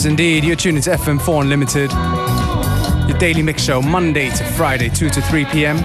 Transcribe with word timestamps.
Yes, 0.00 0.06
indeed. 0.06 0.44
You're 0.44 0.56
tuned 0.56 0.82
to 0.82 0.90
FM4 0.92 1.42
Unlimited, 1.42 1.90
your 3.06 3.18
daily 3.18 3.42
mix 3.42 3.62
show, 3.62 3.82
Monday 3.82 4.30
to 4.30 4.44
Friday, 4.52 4.88
2 4.88 5.10
to 5.10 5.20
3 5.20 5.44
p.m., 5.44 5.76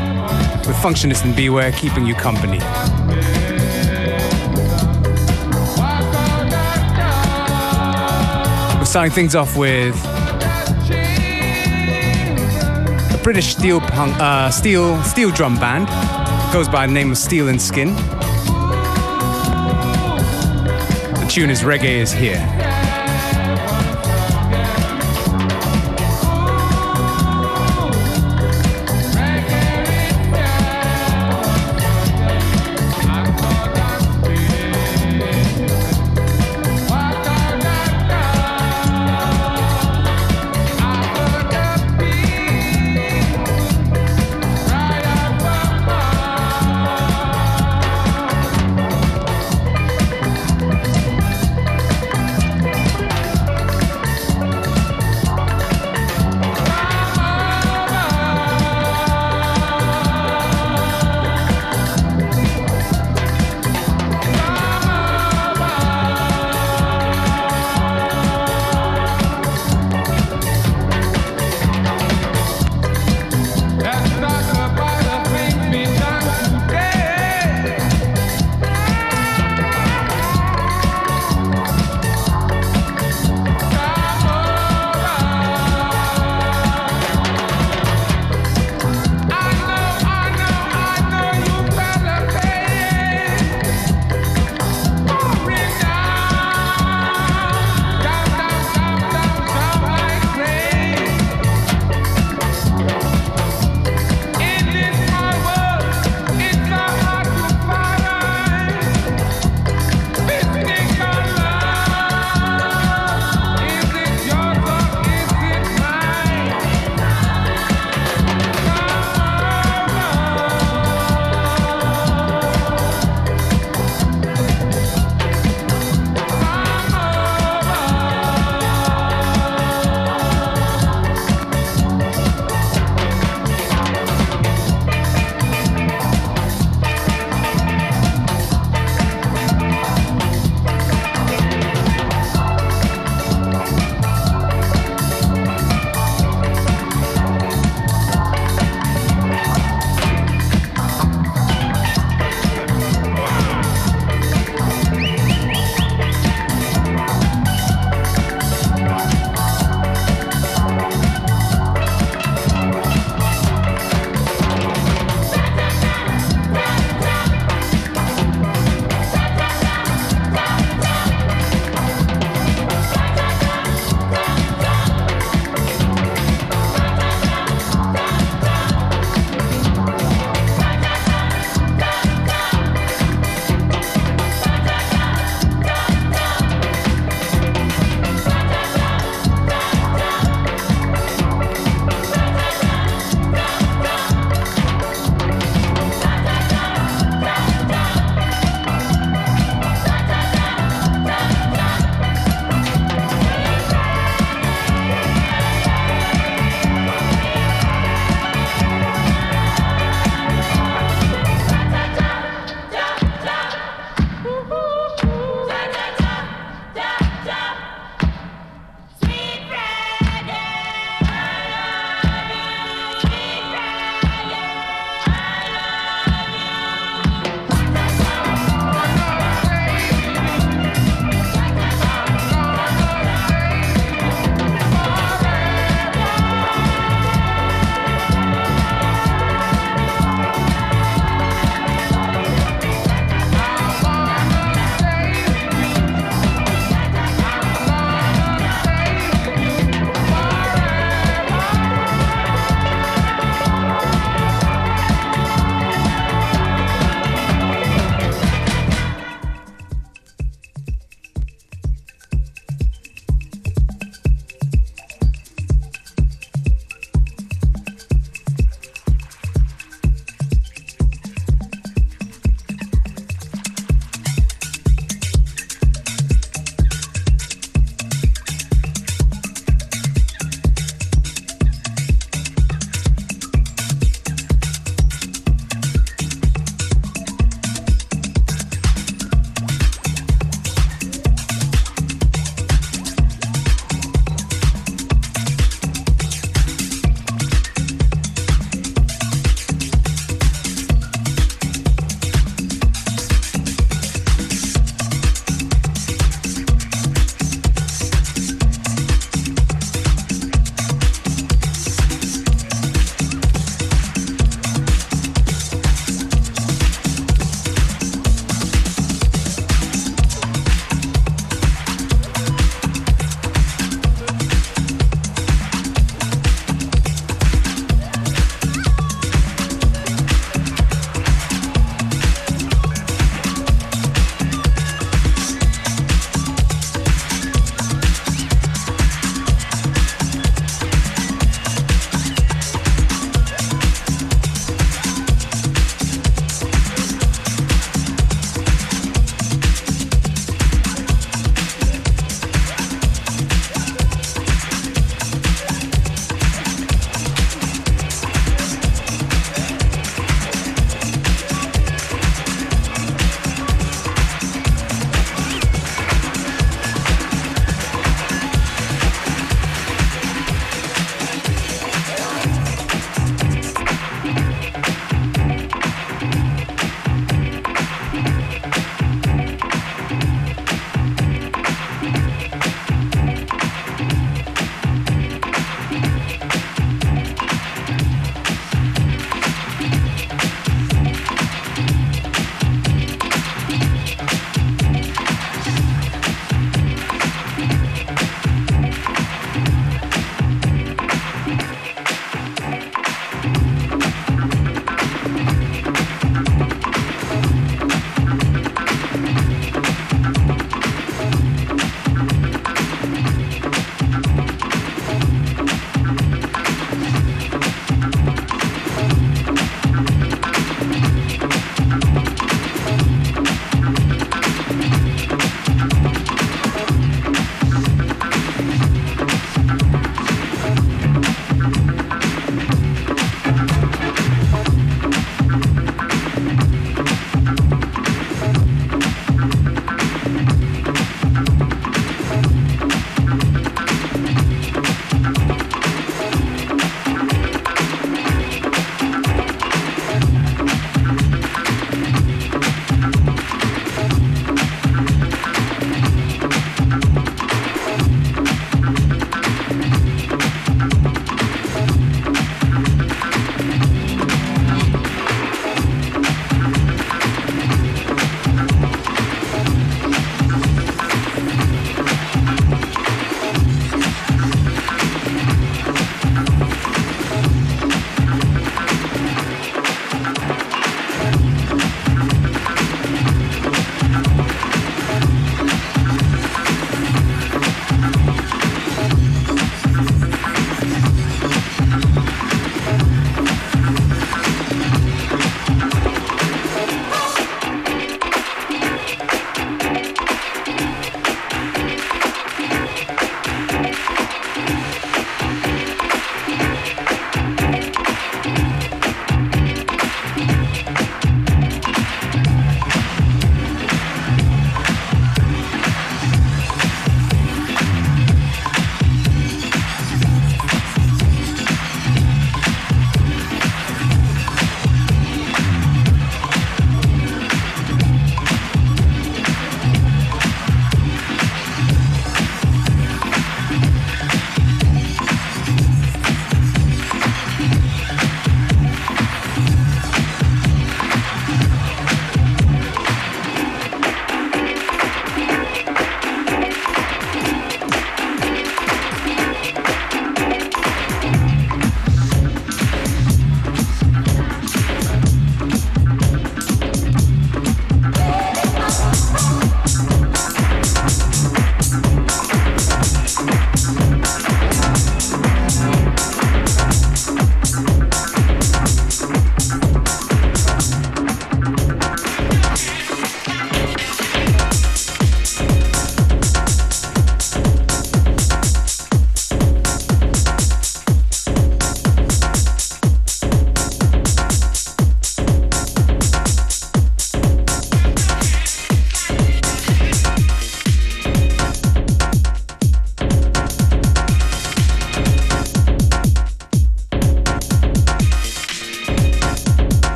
with 0.65 0.77
Functionist 0.77 1.25
and 1.25 1.35
Beware 1.35 1.73
keeping 1.73 2.05
you 2.05 2.15
company. 2.15 2.59
We're 8.77 8.85
starting 8.85 9.11
things 9.11 9.35
off 9.35 9.57
with 9.57 9.93
a 13.11 13.19
British 13.21 13.47
steel 13.47 13.81
punk, 13.81 14.15
uh, 14.21 14.49
steel 14.49 15.03
steel 15.03 15.29
drum 15.31 15.59
band, 15.59 15.89
goes 16.53 16.69
by 16.69 16.87
the 16.87 16.93
name 16.93 17.11
of 17.11 17.17
Steel 17.17 17.49
and 17.49 17.61
Skin. 17.61 17.93
The 21.15 21.27
tune 21.29 21.49
is 21.49 21.63
Reggae 21.63 21.97
is 21.99 22.13
Here. 22.13 22.64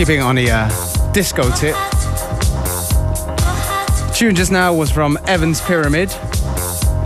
Keeping 0.00 0.22
on 0.22 0.34
the 0.34 0.50
uh, 0.50 1.12
disco 1.12 1.42
tip. 1.50 1.76
Tune 4.14 4.34
just 4.34 4.50
now 4.50 4.72
was 4.72 4.90
from 4.90 5.18
Evans 5.26 5.60
Pyramid. 5.60 6.10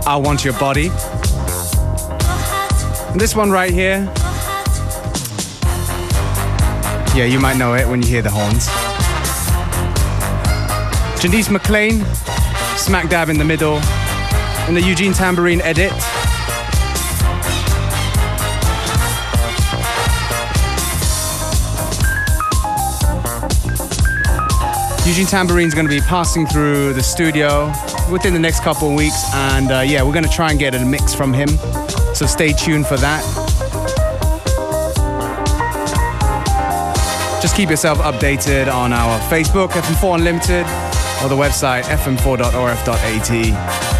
I 0.07 0.15
Want 0.15 0.45
Your 0.45 0.53
Body. 0.53 0.87
And 3.11 3.19
this 3.19 3.35
one 3.35 3.51
right 3.51 3.73
here. 3.73 4.09
Yeah, 7.13 7.25
you 7.25 7.41
might 7.41 7.57
know 7.57 7.73
it 7.73 7.85
when 7.85 8.01
you 8.01 8.07
hear 8.07 8.21
the 8.21 8.31
horns. 8.31 8.67
Janice 11.21 11.49
McClain, 11.49 12.01
smack 12.77 13.09
dab 13.09 13.27
in 13.27 13.37
the 13.37 13.43
middle, 13.43 13.75
in 14.69 14.73
the 14.73 14.81
Eugene 14.81 15.11
Tambourine 15.11 15.59
edit. 15.59 15.91
Eugene 25.05 25.27
Tambourine's 25.27 25.75
going 25.75 25.87
to 25.87 25.93
be 25.93 26.01
passing 26.01 26.47
through 26.47 26.93
the 26.93 27.03
studio 27.03 27.71
within 28.11 28.33
the 28.33 28.39
next 28.39 28.61
couple 28.61 28.89
of 28.89 28.95
weeks, 28.95 29.23
and 29.35 29.71
uh, 29.71 29.81
yeah, 29.81 30.01
we're 30.01 30.11
going 30.11 30.25
to 30.25 30.29
try 30.29 30.49
and 30.49 30.59
get 30.59 30.73
a 30.73 30.83
mix 30.83 31.13
from 31.13 31.31
him. 31.31 31.47
So 32.15 32.25
stay 32.25 32.53
tuned 32.53 32.87
for 32.87 32.97
that. 32.97 33.21
Just 37.39 37.55
keep 37.55 37.69
yourself 37.69 37.99
updated 37.99 38.73
on 38.73 38.93
our 38.93 39.19
Facebook, 39.29 39.69
FM4 39.69 40.15
Unlimited, 40.15 40.65
or 41.23 41.29
the 41.29 41.35
website 41.35 41.83
fm4.orf.at. 41.83 43.94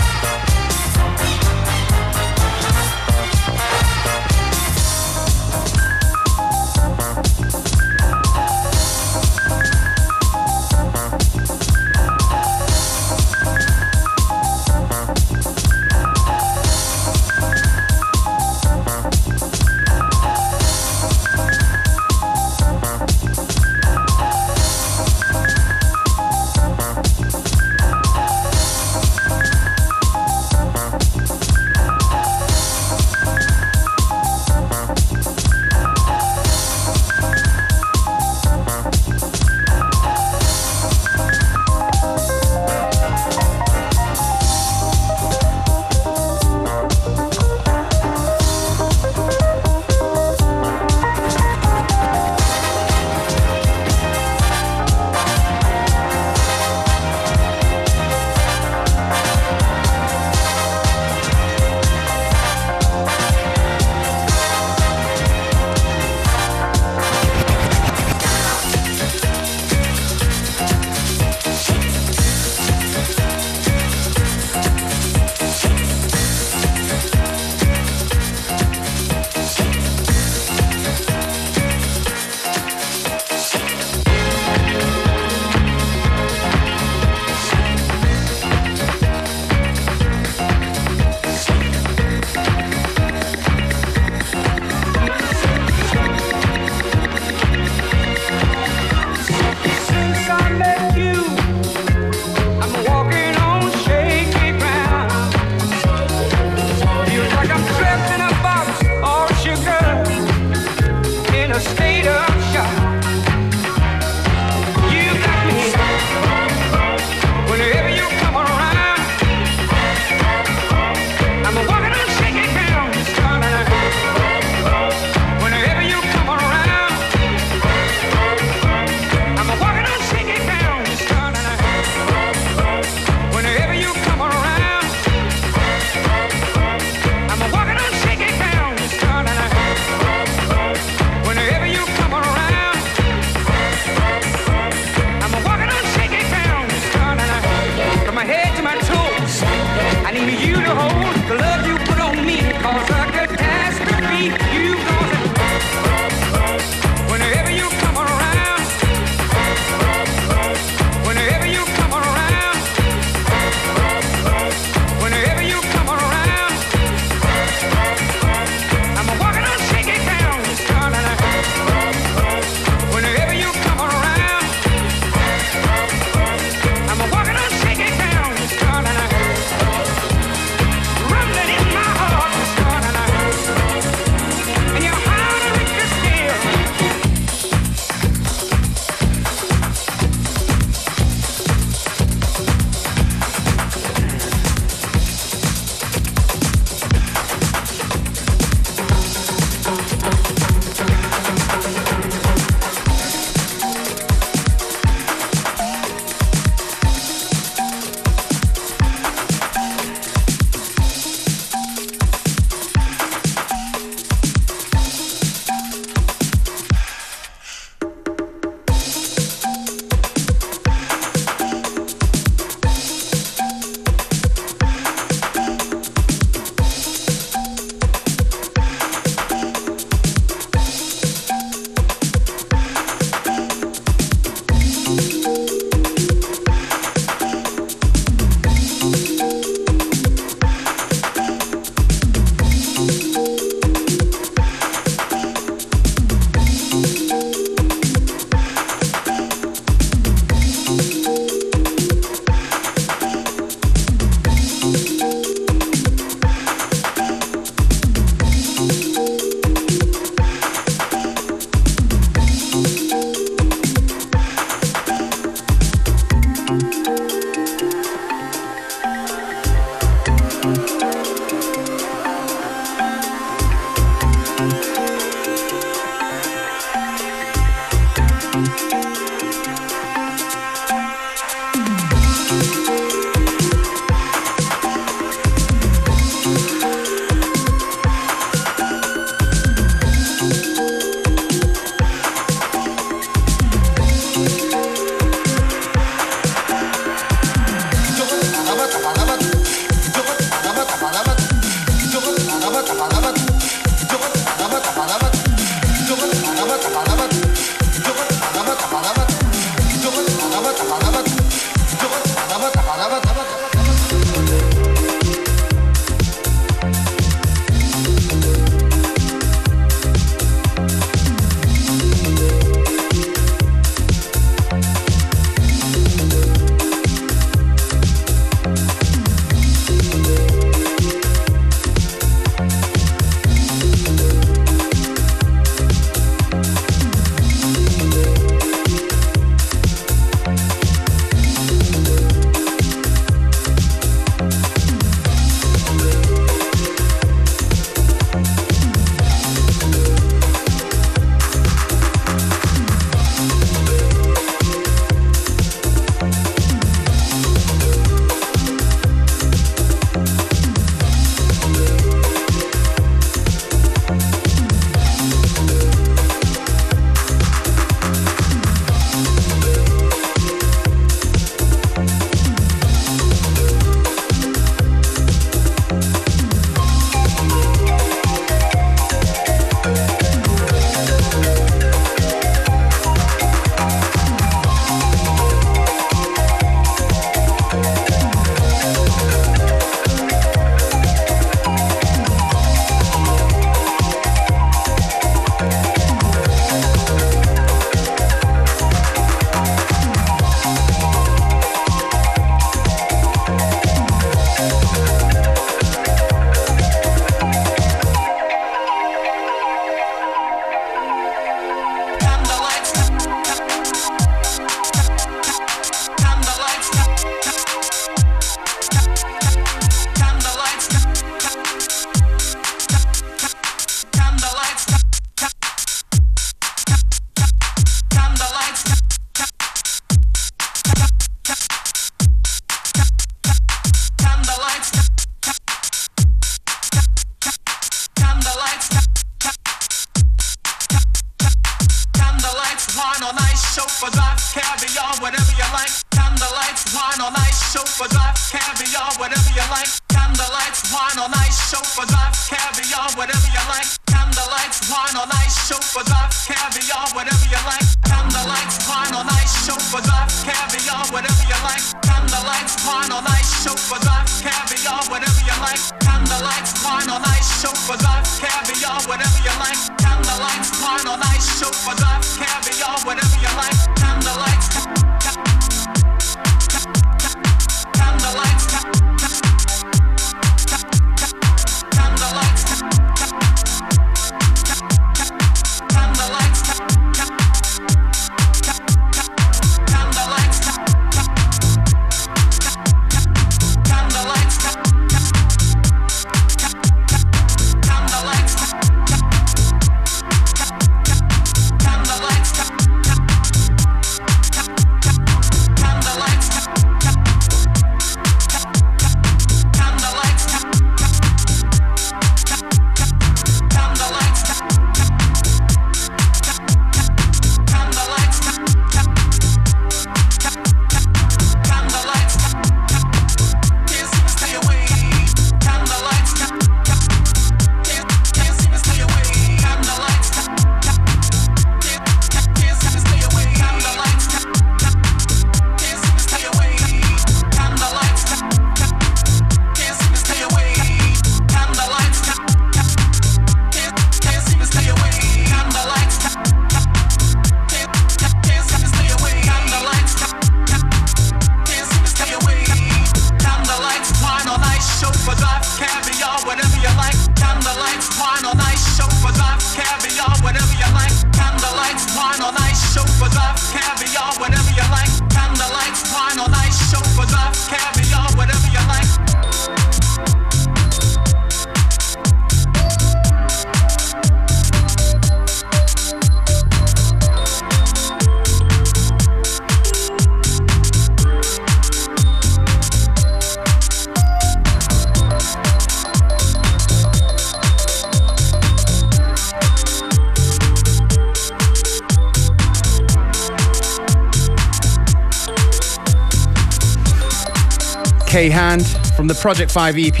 K 598.16 598.30
Hand 598.30 598.66
from 598.96 599.06
the 599.06 599.14
Project 599.14 599.50
5 599.50 599.76
EP, 599.76 600.00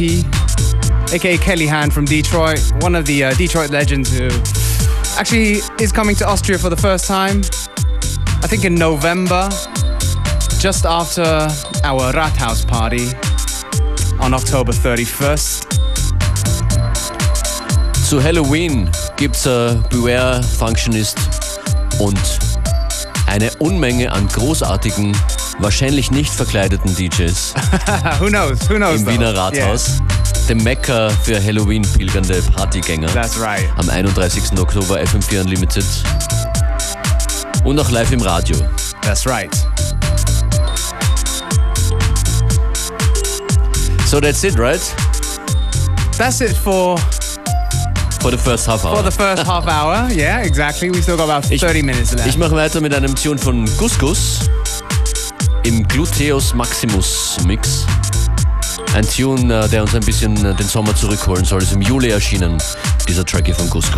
aka 1.12 1.36
Kelly 1.36 1.66
Hand 1.66 1.92
from 1.92 2.06
Detroit, 2.06 2.58
one 2.80 2.94
of 2.94 3.04
the 3.04 3.24
uh, 3.24 3.34
Detroit 3.34 3.68
legends 3.68 4.10
who 4.10 4.28
actually 5.18 5.60
is 5.78 5.92
coming 5.92 6.16
to 6.16 6.26
Austria 6.26 6.56
for 6.56 6.70
the 6.70 6.78
first 6.78 7.04
time, 7.04 7.42
I 8.42 8.46
think 8.46 8.64
in 8.64 8.74
November, 8.74 9.50
just 10.58 10.86
after 10.86 11.24
our 11.84 12.10
Rathaus 12.14 12.66
party 12.66 13.08
on 14.18 14.32
October 14.32 14.72
31st. 14.72 15.66
Zu 17.96 18.22
Halloween 18.22 18.90
gibt's 19.18 19.44
äh, 19.44 19.76
Beware 19.90 20.42
Functionist 20.42 21.18
und 21.98 22.18
eine 23.26 23.50
Unmenge 23.58 24.10
an 24.10 24.26
großartigen 24.28 25.12
wahrscheinlich 25.58 26.10
nicht 26.10 26.32
verkleideten 26.32 26.94
DJs. 26.94 27.54
who 28.20 28.28
knows? 28.28 28.68
Who 28.68 28.76
knows? 28.76 29.00
Im 29.00 29.06
Wiener 29.06 29.34
Rathaus. 29.34 29.98
Yeah. 29.98 30.06
Dem 30.48 30.62
Mekka 30.62 31.10
für 31.24 31.42
Halloween 31.42 31.82
pilgernde 31.82 32.40
Partygänger. 32.54 33.08
That's 33.08 33.40
right. 33.40 33.68
Am 33.76 33.88
31. 33.88 34.58
Oktober 34.58 35.00
FM4 35.00 35.40
Unlimited. 35.40 35.84
Und 37.64 37.78
auch 37.80 37.90
live 37.90 38.12
im 38.12 38.20
Radio. 38.22 38.56
That's 39.02 39.26
right. 39.26 39.50
So 44.06 44.20
that's 44.20 44.44
it, 44.44 44.56
right? 44.58 44.80
That's 46.16 46.40
it 46.40 46.56
for 46.56 46.96
For 48.20 48.30
the 48.30 48.38
first 48.38 48.66
half 48.66 48.84
hour. 48.84 48.96
For 48.96 49.02
the 49.02 49.10
first 49.10 49.46
half 49.46 49.66
hour, 49.66 50.08
yeah, 50.14 50.42
exactly. 50.42 50.90
We 50.90 51.02
still 51.02 51.16
got 51.16 51.28
about 51.28 51.44
30 51.44 51.78
ich, 51.78 51.84
minutes 51.84 52.12
left. 52.12 52.28
Ich 52.28 52.38
mache 52.38 52.54
weiter 52.54 52.80
mit 52.80 52.94
einem 52.94 53.14
Tune 53.14 53.38
von 53.38 53.68
Gus 53.76 53.98
im 55.66 55.86
Gluteus 55.88 56.54
Maximus 56.54 57.38
Mix. 57.44 57.84
Ein 58.94 59.04
Tune, 59.04 59.64
äh, 59.64 59.68
der 59.68 59.82
uns 59.82 59.94
ein 59.96 60.04
bisschen 60.04 60.36
äh, 60.44 60.54
den 60.54 60.66
Sommer 60.66 60.94
zurückholen 60.94 61.44
soll. 61.44 61.60
Ist 61.60 61.72
im 61.72 61.82
Juli 61.82 62.10
erschienen, 62.10 62.56
dieser 63.08 63.24
Tracky 63.24 63.52
von 63.52 63.68
Gus 63.68 63.90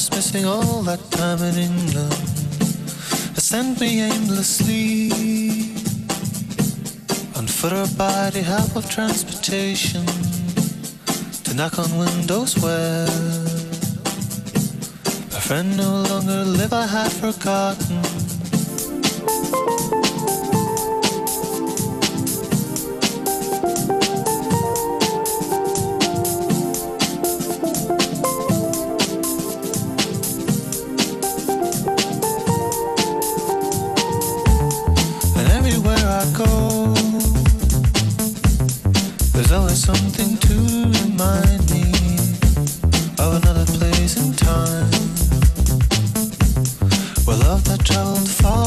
was 0.00 0.10
missing 0.12 0.46
all 0.46 0.82
that 0.82 1.00
time 1.10 1.42
in 1.42 1.56
England. 1.56 2.14
Has 3.34 3.44
sent 3.44 3.78
me 3.80 4.00
aimlessly 4.00 5.10
on 7.36 7.46
foot 7.46 7.74
or 7.74 7.86
by 7.98 8.30
the 8.30 8.42
help 8.42 8.76
of 8.76 8.88
transportation 8.88 10.06
to 11.44 11.54
knock 11.54 11.78
on 11.78 11.90
windows 11.98 12.56
where 12.62 13.04
a 15.38 15.40
friend 15.46 15.76
no 15.76 16.02
longer 16.08 16.44
live, 16.44 16.72
I 16.72 16.86
had 16.86 17.12
forgotten. 17.12 18.39
troubled 47.82 48.28
fall. 48.28 48.59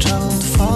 traveled 0.00 0.42
far 0.56 0.75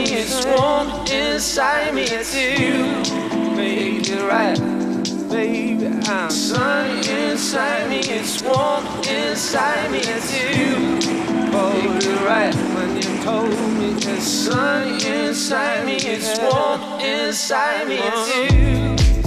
me, 0.00 0.12
it's 0.12 0.44
warm 0.46 0.88
inside 1.10 1.94
me. 1.94 2.02
It's 2.02 2.34
you, 2.34 2.84
make 3.54 4.08
it 4.08 4.22
right, 4.22 4.58
baby. 5.28 5.86
I'm 6.06 6.30
sunny 6.30 6.98
inside 7.08 7.88
me, 7.90 8.00
it's 8.00 8.42
warm 8.42 8.84
inside 9.08 9.90
me. 9.90 9.98
It's 9.98 10.30
you, 10.40 10.78
make 11.52 12.04
it 12.04 12.20
right. 12.24 12.54
When 12.74 12.96
you 12.96 13.22
told 13.22 13.50
me 13.78 13.94
it's 13.94 14.24
sunny 14.24 15.04
inside 15.06 15.84
me, 15.84 15.96
it's 15.96 16.38
warm 16.38 16.80
inside 17.00 17.88
me. 17.88 17.98
It's 17.98 19.16
you. 19.16 19.19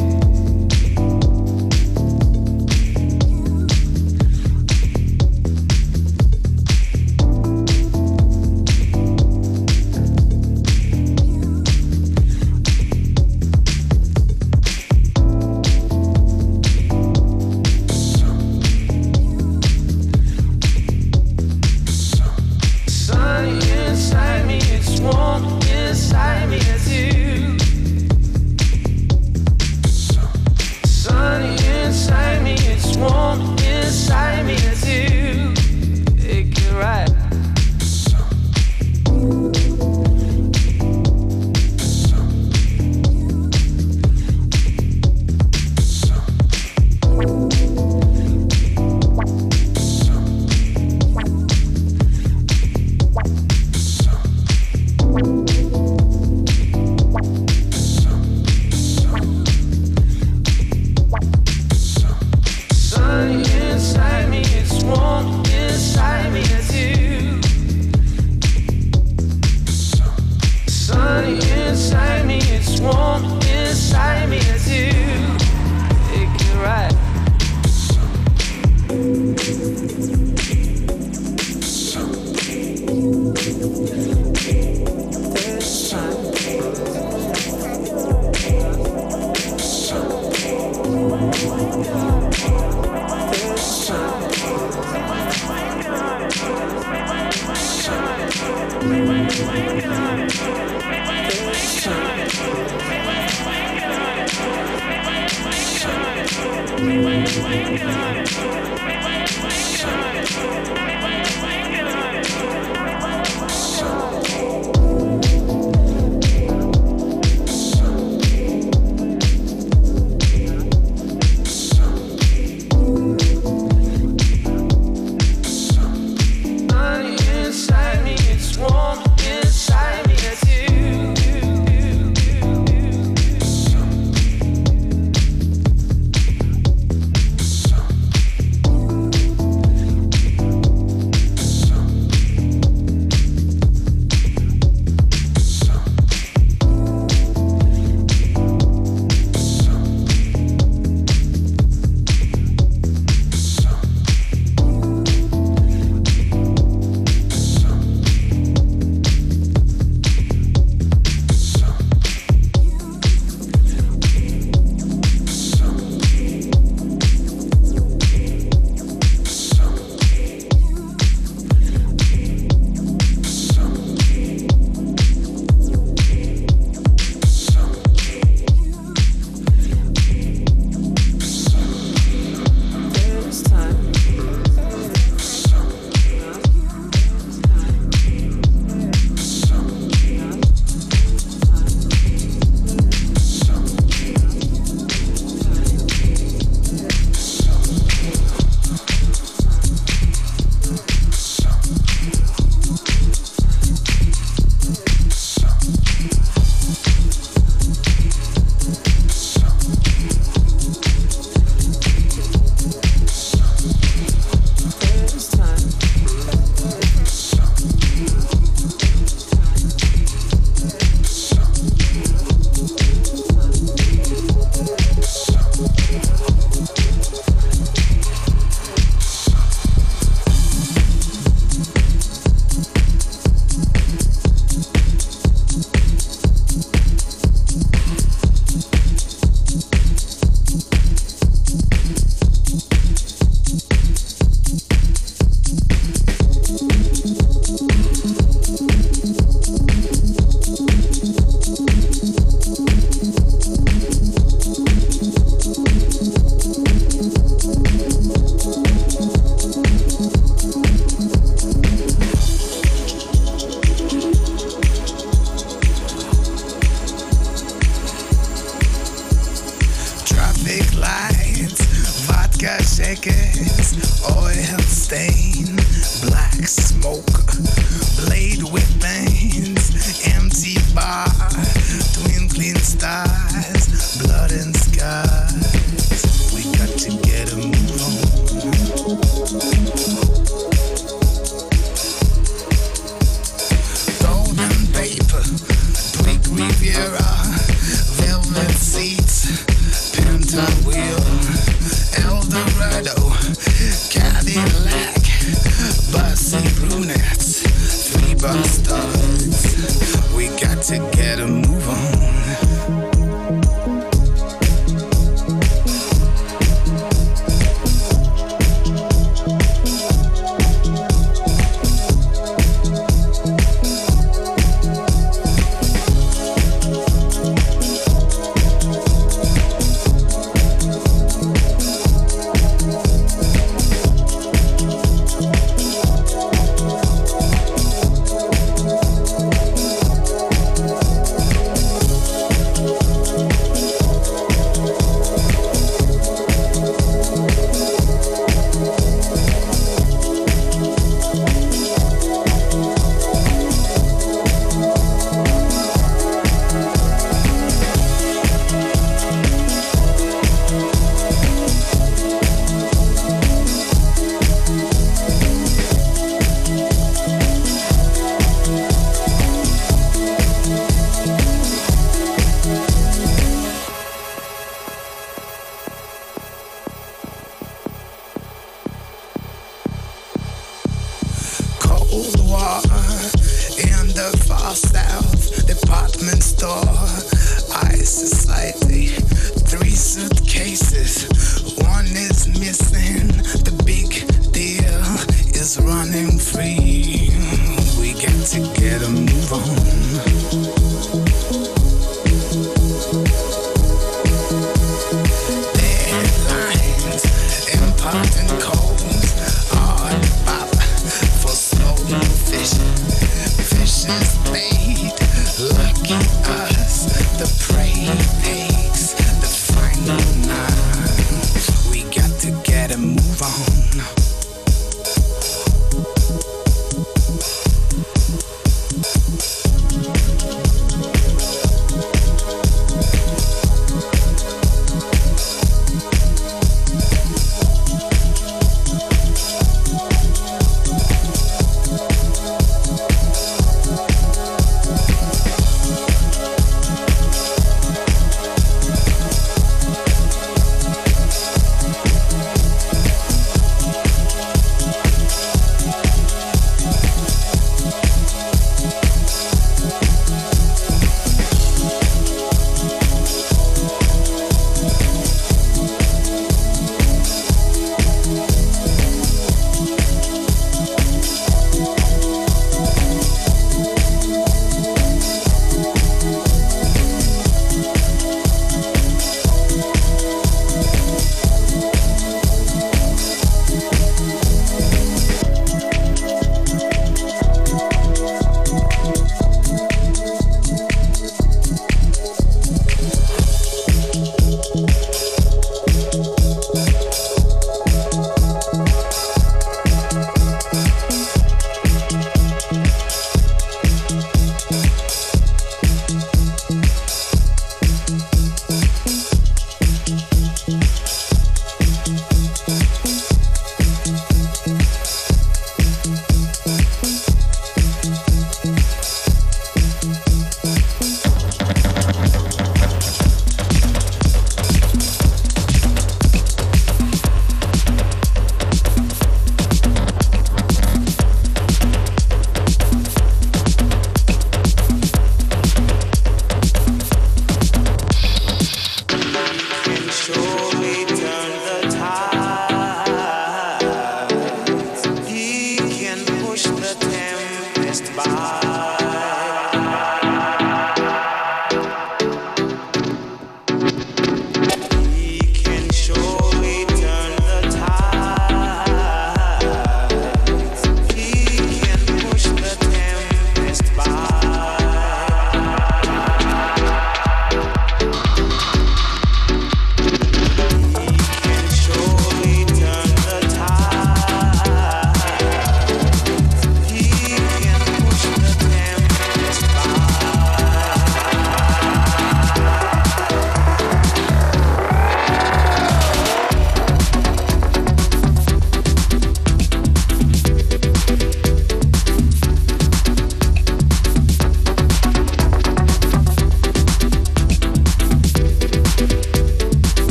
Is 395.58 395.66
running 395.66 396.03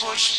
push, 0.00 0.29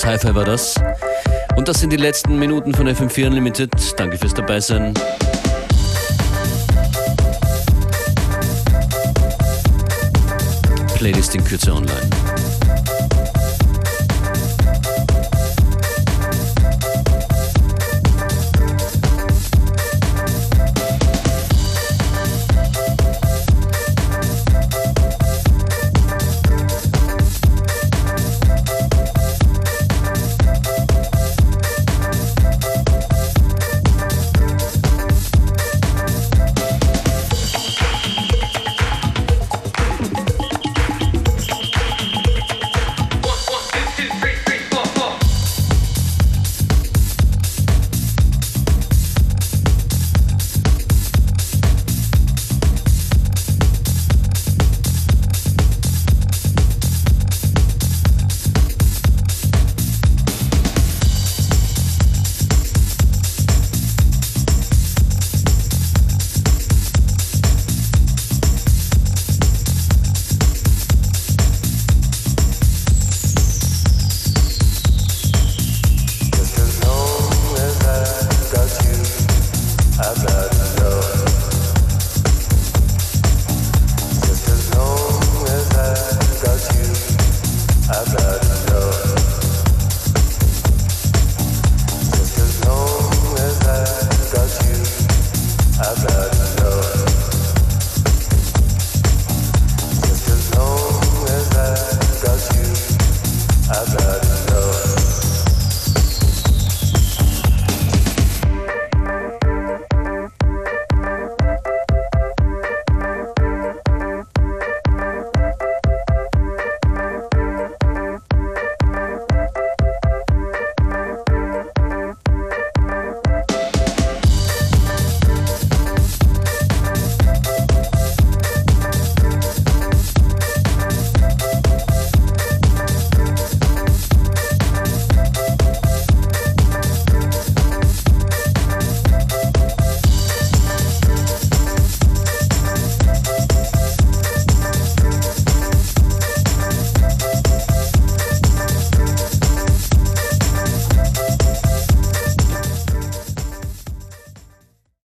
Rockers 0.00 0.06
Hi-Fi 0.06 0.34
war 0.34 0.44
das. 0.44 0.74
Und 1.56 1.68
das 1.68 1.80
sind 1.80 1.90
die 1.92 1.96
letzten 1.96 2.38
Minuten 2.38 2.74
von 2.74 2.88
FM4 2.88 3.26
Unlimited. 3.26 3.70
Danke 3.98 4.16
fürs 4.16 4.34
Dabeisein. 4.34 4.94
Playlist 10.96 11.34
in 11.34 11.44
Kürze 11.44 11.72
online. 11.72 12.09